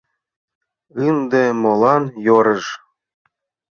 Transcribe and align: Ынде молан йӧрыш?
Ынде 1.07 1.43
молан 1.61 2.03
йӧрыш? 2.25 2.65